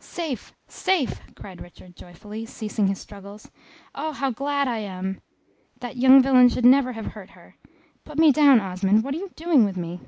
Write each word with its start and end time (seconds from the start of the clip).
"Safe! 0.00 0.52
safe!" 0.66 1.20
cried 1.36 1.60
Richard, 1.60 1.94
joyfully, 1.94 2.44
ceasing 2.44 2.88
his 2.88 2.98
struggles. 3.00 3.48
"Oh, 3.94 4.10
how 4.10 4.32
glad 4.32 4.66
I 4.66 4.78
am! 4.78 5.20
That 5.78 5.96
young 5.96 6.20
villain 6.20 6.48
should 6.48 6.66
never 6.66 6.94
have 6.94 7.06
hurt 7.14 7.30
her. 7.38 7.54
Put 8.04 8.18
me 8.18 8.32
down, 8.32 8.58
Osmond, 8.58 9.04
what 9.04 9.14
are 9.14 9.18
you 9.18 9.30
doing 9.36 9.64
with 9.64 9.76
me?" 9.76 10.00